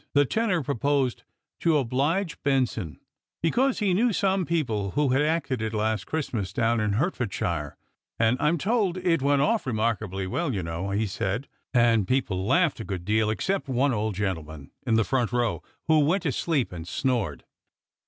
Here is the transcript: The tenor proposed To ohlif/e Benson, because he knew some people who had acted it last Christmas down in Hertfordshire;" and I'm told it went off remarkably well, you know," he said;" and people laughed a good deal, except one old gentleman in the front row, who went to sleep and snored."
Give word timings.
The 0.13 0.25
tenor 0.25 0.63
proposed 0.63 1.21
To 1.59 1.73
ohlif/e 1.73 2.35
Benson, 2.43 2.99
because 3.43 3.77
he 3.77 3.93
knew 3.93 4.11
some 4.11 4.47
people 4.47 4.89
who 4.97 5.09
had 5.09 5.21
acted 5.21 5.61
it 5.61 5.75
last 5.75 6.07
Christmas 6.07 6.51
down 6.51 6.79
in 6.79 6.93
Hertfordshire;" 6.93 7.77
and 8.19 8.35
I'm 8.39 8.57
told 8.57 8.97
it 8.97 9.21
went 9.21 9.43
off 9.43 9.67
remarkably 9.67 10.25
well, 10.25 10.55
you 10.55 10.63
know," 10.63 10.89
he 10.89 11.05
said;" 11.05 11.47
and 11.75 12.07
people 12.07 12.47
laughed 12.47 12.79
a 12.79 12.83
good 12.83 13.05
deal, 13.05 13.29
except 13.29 13.67
one 13.69 13.93
old 13.93 14.15
gentleman 14.15 14.71
in 14.87 14.95
the 14.95 15.03
front 15.03 15.31
row, 15.31 15.61
who 15.87 15.99
went 15.99 16.23
to 16.23 16.31
sleep 16.31 16.71
and 16.71 16.87
snored." 16.87 17.43